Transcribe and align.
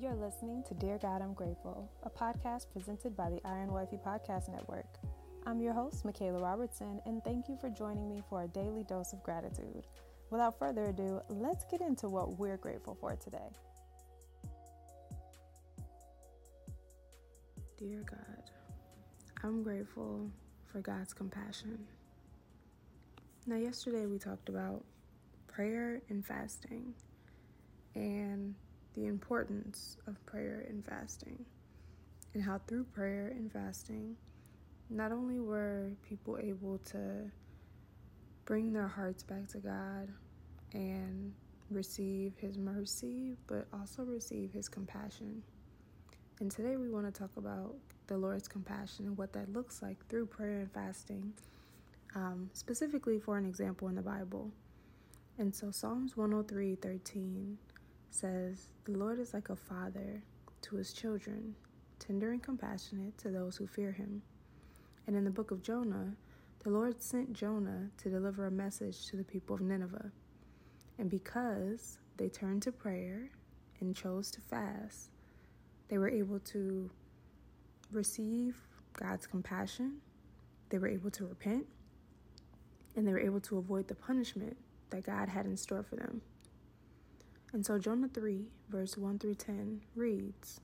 You're 0.00 0.14
listening 0.14 0.62
to 0.66 0.72
Dear 0.72 0.96
God, 0.96 1.20
I'm 1.20 1.34
Grateful, 1.34 1.86
a 2.04 2.08
podcast 2.08 2.72
presented 2.72 3.14
by 3.14 3.28
the 3.28 3.38
Iron 3.44 3.70
Wifey 3.70 3.98
Podcast 3.98 4.48
Network. 4.48 4.86
I'm 5.44 5.60
your 5.60 5.74
host, 5.74 6.06
Michaela 6.06 6.40
Robertson, 6.40 7.02
and 7.04 7.22
thank 7.22 7.50
you 7.50 7.58
for 7.60 7.68
joining 7.68 8.08
me 8.08 8.22
for 8.30 8.44
a 8.44 8.48
daily 8.48 8.82
dose 8.82 9.12
of 9.12 9.22
gratitude. 9.22 9.86
Without 10.30 10.58
further 10.58 10.84
ado, 10.84 11.20
let's 11.28 11.66
get 11.66 11.82
into 11.82 12.08
what 12.08 12.38
we're 12.38 12.56
grateful 12.56 12.96
for 12.98 13.14
today. 13.16 13.50
Dear 17.76 18.02
God, 18.10 18.50
I'm 19.42 19.62
grateful 19.62 20.30
for 20.72 20.80
God's 20.80 21.12
compassion. 21.12 21.78
Now, 23.46 23.56
yesterday 23.56 24.06
we 24.06 24.18
talked 24.18 24.48
about 24.48 24.82
prayer 25.46 26.00
and 26.08 26.24
fasting 26.24 26.94
and 27.94 28.54
the 28.94 29.06
importance 29.06 29.96
of 30.06 30.24
prayer 30.26 30.66
and 30.68 30.84
fasting, 30.84 31.44
and 32.34 32.42
how 32.42 32.60
through 32.66 32.84
prayer 32.84 33.28
and 33.28 33.52
fasting, 33.52 34.16
not 34.88 35.12
only 35.12 35.38
were 35.38 35.90
people 36.02 36.38
able 36.42 36.78
to 36.78 37.30
bring 38.44 38.72
their 38.72 38.88
hearts 38.88 39.22
back 39.22 39.46
to 39.48 39.58
God 39.58 40.08
and 40.72 41.32
receive 41.70 42.32
His 42.38 42.58
mercy, 42.58 43.36
but 43.46 43.66
also 43.72 44.02
receive 44.02 44.52
His 44.52 44.68
compassion. 44.68 45.42
And 46.40 46.50
today 46.50 46.76
we 46.76 46.88
want 46.88 47.06
to 47.06 47.12
talk 47.12 47.36
about 47.36 47.76
the 48.06 48.16
Lord's 48.16 48.48
compassion 48.48 49.06
and 49.06 49.16
what 49.16 49.32
that 49.34 49.52
looks 49.52 49.82
like 49.82 50.04
through 50.08 50.26
prayer 50.26 50.60
and 50.60 50.72
fasting, 50.72 51.32
um, 52.16 52.50
specifically 52.52 53.20
for 53.20 53.38
an 53.38 53.46
example 53.46 53.88
in 53.88 53.94
the 53.94 54.02
Bible. 54.02 54.50
And 55.38 55.54
so 55.54 55.70
Psalms 55.70 56.16
103 56.16 56.74
13 56.74 57.56
says, 58.14 58.68
The 58.84 58.92
Lord 58.92 59.18
is 59.18 59.34
like 59.34 59.48
a 59.48 59.56
father 59.56 60.22
to 60.62 60.76
his 60.76 60.92
children, 60.92 61.54
tender 61.98 62.32
and 62.32 62.42
compassionate 62.42 63.16
to 63.18 63.30
those 63.30 63.56
who 63.56 63.66
fear 63.66 63.92
him. 63.92 64.22
And 65.06 65.16
in 65.16 65.24
the 65.24 65.30
book 65.30 65.50
of 65.50 65.62
Jonah, 65.62 66.14
the 66.62 66.70
Lord 66.70 67.02
sent 67.02 67.32
Jonah 67.32 67.88
to 67.98 68.10
deliver 68.10 68.46
a 68.46 68.50
message 68.50 69.06
to 69.06 69.16
the 69.16 69.24
people 69.24 69.56
of 69.56 69.62
Nineveh. 69.62 70.10
And 70.98 71.08
because 71.08 71.98
they 72.16 72.28
turned 72.28 72.62
to 72.62 72.72
prayer 72.72 73.30
and 73.80 73.96
chose 73.96 74.30
to 74.32 74.40
fast, 74.42 75.10
they 75.88 75.98
were 75.98 76.10
able 76.10 76.38
to 76.38 76.90
receive 77.90 78.56
God's 78.92 79.26
compassion, 79.26 79.96
they 80.68 80.78
were 80.78 80.88
able 80.88 81.10
to 81.12 81.26
repent, 81.26 81.66
and 82.94 83.06
they 83.06 83.12
were 83.12 83.20
able 83.20 83.40
to 83.40 83.58
avoid 83.58 83.88
the 83.88 83.94
punishment 83.94 84.56
that 84.90 85.04
God 85.04 85.28
had 85.28 85.46
in 85.46 85.56
store 85.56 85.82
for 85.82 85.96
them. 85.96 86.20
And 87.52 87.66
so 87.66 87.78
Jonah 87.78 88.08
3, 88.08 88.46
verse 88.68 88.96
1 88.96 89.18
through 89.18 89.34
10 89.34 89.80
reads 89.96 90.60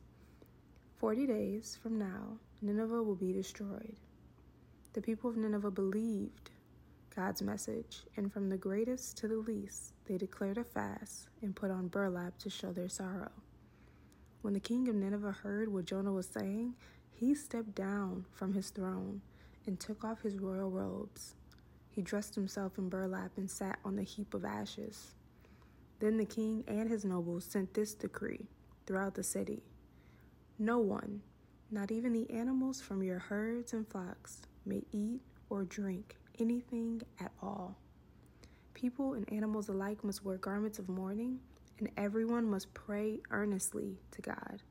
Forty 0.98 1.26
days 1.26 1.78
from 1.82 1.98
now, 1.98 2.38
Nineveh 2.62 3.02
will 3.02 3.16
be 3.16 3.32
destroyed. 3.32 3.96
The 4.92 5.02
people 5.02 5.28
of 5.28 5.36
Nineveh 5.36 5.72
believed 5.72 6.50
God's 7.14 7.42
message, 7.42 8.04
and 8.16 8.32
from 8.32 8.48
the 8.48 8.56
greatest 8.56 9.16
to 9.18 9.28
the 9.28 9.36
least, 9.36 9.94
they 10.06 10.16
declared 10.16 10.58
a 10.58 10.64
fast 10.64 11.28
and 11.42 11.56
put 11.56 11.70
on 11.70 11.88
burlap 11.88 12.38
to 12.38 12.50
show 12.50 12.72
their 12.72 12.88
sorrow. 12.88 13.32
When 14.42 14.54
the 14.54 14.60
king 14.60 14.88
of 14.88 14.94
Nineveh 14.94 15.32
heard 15.42 15.72
what 15.72 15.86
Jonah 15.86 16.12
was 16.12 16.28
saying, 16.28 16.74
he 17.10 17.34
stepped 17.34 17.74
down 17.74 18.26
from 18.32 18.52
his 18.52 18.70
throne 18.70 19.22
and 19.66 19.80
took 19.80 20.04
off 20.04 20.22
his 20.22 20.38
royal 20.38 20.70
robes. 20.70 21.34
He 21.90 22.00
dressed 22.00 22.36
himself 22.36 22.78
in 22.78 22.88
burlap 22.88 23.32
and 23.36 23.50
sat 23.50 23.80
on 23.84 23.96
the 23.96 24.02
heap 24.02 24.34
of 24.34 24.44
ashes. 24.44 25.14
Then 25.98 26.18
the 26.18 26.24
king 26.24 26.64
and 26.66 26.90
his 26.90 27.04
nobles 27.04 27.44
sent 27.44 27.72
this 27.72 27.94
decree 27.94 28.48
throughout 28.86 29.14
the 29.14 29.22
city 29.22 29.62
No 30.58 30.78
one, 30.78 31.22
not 31.70 31.90
even 31.90 32.12
the 32.12 32.30
animals 32.30 32.80
from 32.80 33.02
your 33.02 33.18
herds 33.18 33.72
and 33.72 33.88
flocks, 33.88 34.42
may 34.64 34.82
eat 34.92 35.22
or 35.48 35.64
drink 35.64 36.16
anything 36.38 37.02
at 37.20 37.32
all. 37.42 37.76
People 38.74 39.14
and 39.14 39.30
animals 39.32 39.68
alike 39.68 40.04
must 40.04 40.24
wear 40.24 40.36
garments 40.36 40.78
of 40.78 40.88
mourning, 40.88 41.40
and 41.78 41.88
everyone 41.96 42.48
must 42.48 42.74
pray 42.74 43.20
earnestly 43.30 43.98
to 44.10 44.20
God. 44.20 44.62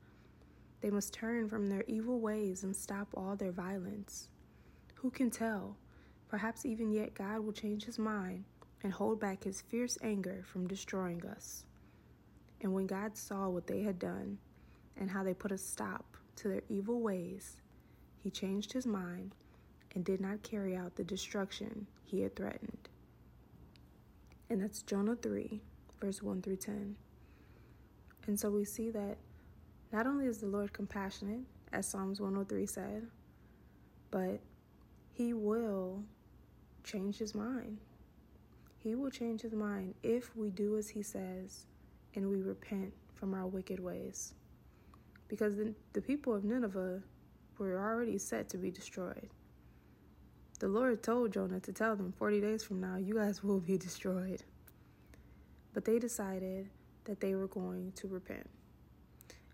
They 0.80 0.90
must 0.90 1.12
turn 1.12 1.48
from 1.48 1.66
their 1.66 1.84
evil 1.88 2.20
ways 2.20 2.62
and 2.62 2.76
stop 2.76 3.08
all 3.14 3.34
their 3.34 3.50
violence. 3.50 4.28
Who 4.96 5.10
can 5.10 5.30
tell? 5.30 5.76
Perhaps 6.28 6.64
even 6.64 6.92
yet 6.92 7.14
God 7.14 7.40
will 7.40 7.52
change 7.52 7.84
his 7.84 7.98
mind 7.98 8.44
and 8.86 8.94
hold 8.94 9.18
back 9.18 9.42
his 9.42 9.62
fierce 9.62 9.98
anger 10.00 10.44
from 10.46 10.68
destroying 10.68 11.20
us. 11.26 11.64
And 12.60 12.72
when 12.72 12.86
God 12.86 13.16
saw 13.16 13.48
what 13.48 13.66
they 13.66 13.82
had 13.82 13.98
done 13.98 14.38
and 14.96 15.10
how 15.10 15.24
they 15.24 15.34
put 15.34 15.50
a 15.50 15.58
stop 15.58 16.16
to 16.36 16.46
their 16.46 16.62
evil 16.68 17.00
ways, 17.00 17.56
he 18.22 18.30
changed 18.30 18.72
his 18.72 18.86
mind 18.86 19.34
and 19.92 20.04
did 20.04 20.20
not 20.20 20.44
carry 20.44 20.76
out 20.76 20.94
the 20.94 21.02
destruction 21.02 21.88
he 22.04 22.20
had 22.20 22.36
threatened. 22.36 22.88
And 24.50 24.62
that's 24.62 24.82
Jonah 24.82 25.16
3, 25.16 25.60
verse 26.00 26.22
1 26.22 26.42
through 26.42 26.58
10. 26.58 26.94
And 28.28 28.38
so 28.38 28.50
we 28.50 28.64
see 28.64 28.90
that 28.90 29.16
not 29.92 30.06
only 30.06 30.26
is 30.26 30.38
the 30.38 30.46
Lord 30.46 30.72
compassionate, 30.72 31.42
as 31.72 31.88
Psalms 31.88 32.20
103 32.20 32.66
said, 32.66 33.08
but 34.12 34.38
he 35.12 35.32
will 35.32 36.04
change 36.84 37.18
his 37.18 37.34
mind. 37.34 37.78
He 38.86 38.94
will 38.94 39.10
change 39.10 39.40
his 39.40 39.52
mind 39.52 39.96
if 40.04 40.36
we 40.36 40.48
do 40.48 40.78
as 40.78 40.88
he 40.88 41.02
says 41.02 41.66
and 42.14 42.30
we 42.30 42.40
repent 42.40 42.92
from 43.14 43.34
our 43.34 43.48
wicked 43.48 43.80
ways. 43.80 44.32
Because 45.26 45.56
the, 45.56 45.74
the 45.92 46.00
people 46.00 46.32
of 46.32 46.44
Nineveh 46.44 47.02
were 47.58 47.80
already 47.80 48.16
set 48.16 48.48
to 48.50 48.58
be 48.58 48.70
destroyed. 48.70 49.28
The 50.60 50.68
Lord 50.68 51.02
told 51.02 51.32
Jonah 51.32 51.58
to 51.58 51.72
tell 51.72 51.96
them 51.96 52.14
40 52.16 52.40
days 52.40 52.62
from 52.62 52.80
now, 52.80 52.94
you 52.94 53.14
guys 53.14 53.42
will 53.42 53.58
be 53.58 53.76
destroyed. 53.76 54.44
But 55.74 55.84
they 55.84 55.98
decided 55.98 56.68
that 57.06 57.20
they 57.20 57.34
were 57.34 57.48
going 57.48 57.90
to 57.96 58.06
repent. 58.06 58.48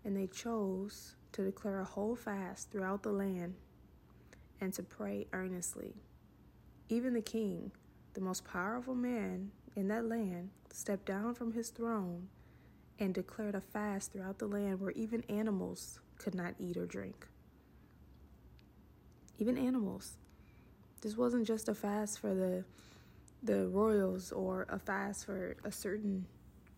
And 0.05 0.15
they 0.15 0.27
chose 0.27 1.15
to 1.31 1.43
declare 1.43 1.79
a 1.79 1.85
whole 1.85 2.15
fast 2.15 2.69
throughout 2.69 3.01
the 3.01 3.11
land 3.11 3.55
and 4.61 4.71
to 4.75 4.83
pray 4.83 5.25
earnestly. 5.33 5.95
Even 6.87 7.15
the 7.15 7.21
king 7.21 7.71
the 8.13 8.21
most 8.21 8.45
powerful 8.45 8.95
man 8.95 9.51
in 9.75 9.87
that 9.87 10.05
land, 10.05 10.49
stepped 10.71 11.05
down 11.05 11.33
from 11.33 11.53
his 11.53 11.69
throne 11.69 12.27
and 12.99 13.13
declared 13.13 13.55
a 13.55 13.61
fast 13.61 14.11
throughout 14.11 14.37
the 14.37 14.47
land 14.47 14.79
where 14.79 14.91
even 14.91 15.23
animals 15.29 15.99
could 16.17 16.35
not 16.35 16.53
eat 16.59 16.77
or 16.77 16.85
drink. 16.85 17.27
Even 19.39 19.57
animals. 19.57 20.17
This 21.01 21.17
wasn't 21.17 21.47
just 21.47 21.67
a 21.69 21.73
fast 21.73 22.19
for 22.19 22.33
the 22.33 22.63
the 23.41 23.67
royals 23.67 24.31
or 24.31 24.65
a 24.69 24.79
fast 24.79 25.25
for 25.25 25.57
a 25.65 25.71
certain 25.71 26.25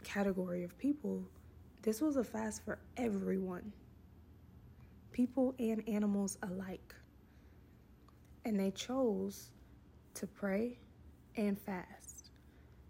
category 0.03 0.63
of 0.63 0.75
people. 0.79 1.23
This 1.83 2.01
was 2.01 2.15
a 2.15 2.23
fast 2.23 2.65
for 2.65 2.79
everyone. 2.97 3.71
People 5.11 5.53
and 5.59 5.87
animals 5.87 6.39
alike. 6.41 6.95
And 8.45 8.59
they 8.59 8.71
chose 8.71 9.51
to 10.15 10.25
pray 10.25 10.79
and 11.37 11.59
fast, 11.59 12.29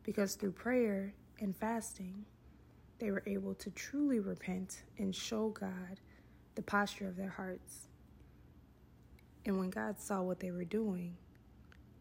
because 0.03 0.35
through 0.35 0.51
prayer 0.51 1.13
and 1.39 1.55
fasting, 1.55 2.25
they 2.99 3.11
were 3.11 3.23
able 3.25 3.53
to 3.55 3.69
truly 3.71 4.19
repent 4.19 4.83
and 4.97 5.13
show 5.15 5.49
God 5.49 5.99
the 6.55 6.61
posture 6.61 7.07
of 7.07 7.17
their 7.17 7.29
hearts. 7.29 7.87
And 9.45 9.59
when 9.59 9.69
God 9.69 9.99
saw 9.99 10.21
what 10.21 10.39
they 10.39 10.51
were 10.51 10.63
doing 10.63 11.15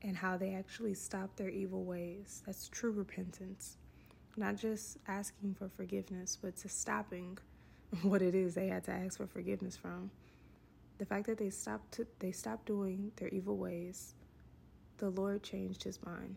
and 0.03 0.16
how 0.16 0.37
they 0.37 0.55
actually 0.55 0.94
stopped 0.94 1.37
their 1.37 1.49
evil 1.49 1.84
ways, 1.84 2.43
that's 2.47 2.69
true 2.69 2.93
repentance. 2.93 3.76
Not 4.37 4.56
just 4.56 4.99
asking 5.09 5.55
for 5.55 5.69
forgiveness, 5.69 6.38
but 6.41 6.56
to 6.58 6.69
stopping 6.69 7.38
what 8.02 8.23
it 8.23 8.35
is 8.35 8.55
they 8.55 8.69
had 8.69 8.85
to 8.85 8.93
ask 8.93 9.17
for 9.17 9.26
forgiveness 9.26 9.76
from. 9.76 10.11
The 10.99 11.05
fact 11.05 11.26
that 11.26 11.38
they 11.38 11.50
stopped 11.50 11.93
to, 11.93 12.06
they 12.20 12.32
stopped 12.32 12.67
doing 12.67 13.11
their 13.17 13.29
evil 13.29 13.56
ways 13.56 14.14
the 14.99 15.11
Lord 15.11 15.43
changed 15.43 15.82
his 15.82 15.99
mind. 16.05 16.37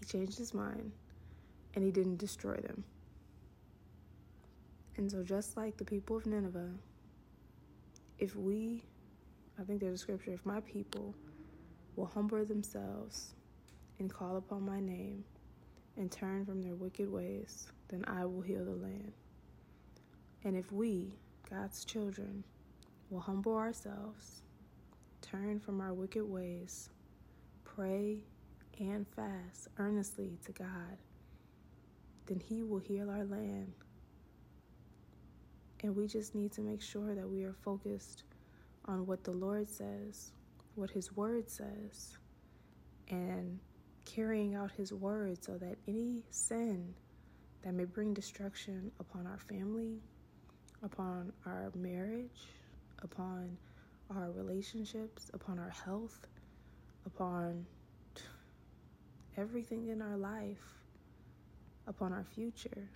He 0.00 0.06
changed 0.06 0.38
his 0.38 0.54
mind 0.54 0.92
and 1.74 1.84
he 1.84 1.90
didn't 1.90 2.18
destroy 2.18 2.56
them. 2.56 2.84
And 4.96 5.10
so, 5.10 5.22
just 5.22 5.56
like 5.56 5.76
the 5.76 5.84
people 5.84 6.16
of 6.16 6.26
Nineveh, 6.26 6.70
if 8.18 8.36
we, 8.36 8.84
I 9.58 9.64
think 9.64 9.80
there's 9.80 9.94
a 9.94 9.98
scripture, 9.98 10.32
if 10.32 10.46
my 10.46 10.60
people 10.60 11.14
will 11.96 12.06
humble 12.06 12.44
themselves 12.44 13.34
and 13.98 14.12
call 14.12 14.36
upon 14.36 14.64
my 14.64 14.80
name 14.80 15.24
and 15.96 16.10
turn 16.10 16.44
from 16.44 16.62
their 16.62 16.74
wicked 16.74 17.10
ways, 17.10 17.66
then 17.88 18.04
I 18.06 18.24
will 18.24 18.40
heal 18.40 18.64
the 18.64 18.72
land. 18.72 19.12
And 20.44 20.56
if 20.56 20.70
we, 20.70 21.12
God's 21.50 21.84
children, 21.84 22.44
will 23.10 23.20
humble 23.20 23.56
ourselves 23.56 24.42
turn 25.24 25.58
from 25.58 25.80
our 25.80 25.92
wicked 25.92 26.24
ways, 26.24 26.90
pray 27.64 28.18
and 28.78 29.06
fast 29.08 29.68
earnestly 29.78 30.38
to 30.44 30.52
God, 30.52 30.98
then 32.26 32.40
He 32.40 32.62
will 32.62 32.78
heal 32.78 33.10
our 33.10 33.24
land. 33.24 33.72
And 35.82 35.94
we 35.94 36.06
just 36.06 36.34
need 36.34 36.52
to 36.52 36.60
make 36.60 36.82
sure 36.82 37.14
that 37.14 37.28
we 37.28 37.44
are 37.44 37.54
focused 37.64 38.24
on 38.86 39.06
what 39.06 39.24
the 39.24 39.32
Lord 39.32 39.68
says, 39.68 40.32
what 40.74 40.90
His 40.90 41.14
Word 41.16 41.48
says, 41.48 42.18
and 43.08 43.58
carrying 44.04 44.54
out 44.54 44.70
His 44.72 44.92
Word 44.92 45.42
so 45.42 45.56
that 45.58 45.76
any 45.86 46.22
sin 46.30 46.94
that 47.62 47.74
may 47.74 47.84
bring 47.84 48.12
destruction 48.12 48.90
upon 49.00 49.26
our 49.26 49.38
family, 49.38 50.00
upon 50.82 51.32
our 51.46 51.70
marriage, 51.74 52.48
upon 53.02 53.56
our 54.10 54.30
relationships, 54.30 55.30
upon 55.34 55.58
our 55.58 55.70
health, 55.70 56.26
upon 57.06 57.66
everything 59.36 59.88
in 59.88 60.02
our 60.02 60.16
life, 60.16 60.82
upon 61.86 62.12
our 62.12 62.24
future. 62.24 62.90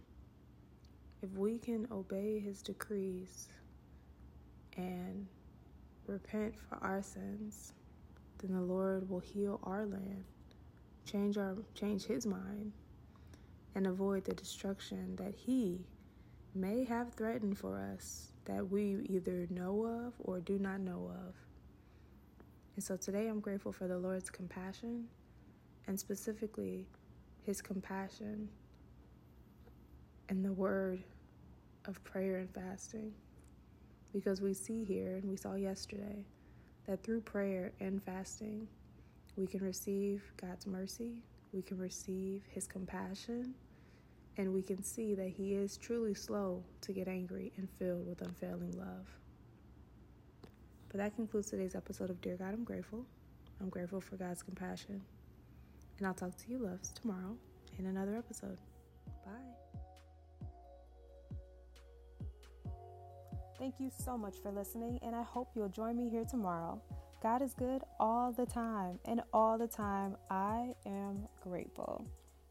If 1.23 1.31
we 1.33 1.59
can 1.59 1.89
obey 1.91 2.39
His 2.39 2.63
decrees 2.63 3.49
and 4.77 5.27
repent 6.07 6.55
for 6.57 6.79
our 6.83 7.03
sins, 7.03 7.73
then 8.39 8.53
the 8.55 8.63
Lord 8.63 9.09
will 9.09 9.21
heal 9.21 9.61
our 9.65 9.85
land, 9.85 10.25
change 11.05 11.37
our 11.37 11.57
change 11.75 12.05
His 12.05 12.25
mind, 12.27 12.73
and 13.75 13.87
avoid 13.87 14.25
the 14.25 14.35
destruction 14.35 15.17
that 15.17 15.35
He 15.35 15.87
may 16.55 16.85
have 16.85 17.15
threatened 17.15 17.59
for 17.59 17.81
us 17.95 18.33
that 18.49 18.69
we 18.69 19.07
either 19.09 19.47
know 19.51 19.85
of 19.85 20.15
or 20.19 20.41
do 20.41 20.59
not 20.59 20.81
know 20.81 21.13
of. 21.15 21.35
And 22.75 22.83
so 22.83 22.97
today 22.97 23.29
I'm 23.29 23.41
grateful 23.41 23.73
for 23.73 23.87
the 23.87 23.99
Lord's 23.99 24.31
compassion 24.31 25.05
and 25.87 25.99
specifically 25.99 26.87
His 27.45 27.61
compassion 27.61 28.49
and 30.29 30.45
the 30.45 30.53
word 30.53 31.03
of 31.85 32.03
prayer 32.05 32.39
and 32.39 32.51
fasting. 32.55 33.13
Because 34.13 34.41
we 34.41 34.55
see 34.55 34.85
here, 34.85 35.17
and 35.17 35.29
we 35.29 35.37
saw 35.37 35.55
yesterday, 35.55 36.25
that 36.87 37.03
through 37.03 37.21
prayer 37.21 37.73
and 37.81 38.03
fasting, 38.03 38.67
we 39.37 39.47
can 39.47 39.63
receive 39.63 40.23
God's 40.41 40.67
mercy, 40.67 41.23
we 41.53 41.61
can 41.61 41.79
receive 41.79 42.43
His 42.49 42.67
compassion, 42.67 43.55
and 44.39 44.55
we 44.55 44.63
can 44.63 44.83
see 44.83 45.15
that 45.17 45.29
He 45.29 45.55
is 45.55 45.77
truly 45.77 46.15
slow 46.15 46.63
to 46.83 46.93
get 46.93 47.09
angry 47.09 47.53
and 47.57 47.69
filled 47.79 48.07
with 48.07 48.23
unfailing 48.23 48.73
love. 48.79 49.07
But 50.89 50.99
that 50.99 51.15
concludes 51.17 51.51
today's 51.51 51.75
episode 51.75 52.09
of 52.09 52.21
Dear 52.23 52.37
God, 52.37 52.55
I'm 52.55 52.65
Grateful. 52.65 53.05
I'm 53.61 53.69
grateful 53.69 54.01
for 54.01 54.17
God's 54.17 54.43
compassion. 54.43 55.03
And 55.99 56.07
I'll 56.07 56.15
talk 56.15 56.37
to 56.37 56.51
you, 56.51 56.59
loves, 56.59 56.91
tomorrow 56.91 57.37
in 57.79 57.87
another 57.87 58.17
episode. 58.17 58.57
Bye. 59.27 59.33
Thank 63.59 63.75
you 63.81 63.91
so 64.05 64.17
much 64.17 64.37
for 64.41 64.53
listening, 64.53 65.01
and 65.03 65.17
I 65.17 65.23
hope 65.23 65.51
you'll 65.57 65.69
join 65.69 65.97
me 65.97 66.09
here 66.09 66.25
tomorrow. 66.25 66.81
God 67.21 67.43
is 67.43 67.55
good 67.55 67.83
all 67.99 68.31
the 68.31 68.47
time, 68.47 69.01
and 69.05 69.21
all 69.33 69.59
the 69.59 69.67
time 69.67 70.17
I 70.31 70.75
am 70.87 71.27
grateful. 71.43 72.07